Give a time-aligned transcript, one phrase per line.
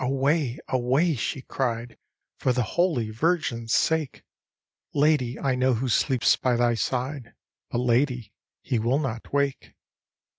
[0.03, 1.95] away] awayl" she cried,"
[2.39, 4.25] For the holy Virgin's sake I
[4.99, 7.35] "—"Lady, I know who sleeps by thy side,
[7.69, 8.33] But, lady,
[8.63, 9.75] he will not wake.